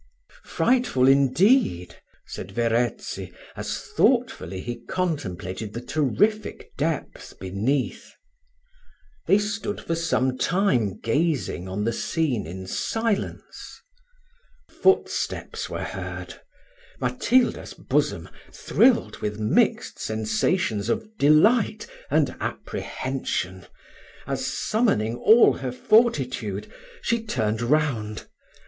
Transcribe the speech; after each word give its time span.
"Frightful 0.45 1.07
indeed," 1.07 2.01
said 2.25 2.49
Verezzi, 2.53 3.31
as 3.55 3.81
thoughtfully 3.95 4.59
he 4.59 4.77
contemplated 4.79 5.73
the 5.73 5.79
terrific 5.85 6.75
depth 6.75 7.35
beneath. 7.39 8.11
They 9.27 9.37
stood 9.37 9.79
for 9.79 9.93
some 9.93 10.39
time 10.39 10.97
gazing 10.99 11.67
on 11.67 11.83
the 11.83 11.93
scene 11.93 12.47
in 12.47 12.65
silence. 12.65 13.79
Footsteps 14.71 15.69
were 15.69 15.83
heard 15.83 16.41
Matilda's 16.99 17.75
bosom 17.75 18.27
thrilled 18.51 19.17
with 19.19 19.39
mixed 19.39 19.99
sensations 19.99 20.89
of 20.89 21.15
delight 21.19 21.85
and 22.09 22.35
apprehension, 22.39 23.67
as, 24.25 24.47
summoning 24.47 25.17
all 25.17 25.53
her 25.57 25.71
fortitude, 25.71 26.73
she 27.03 27.23
turned 27.23 27.61
round. 27.61 28.25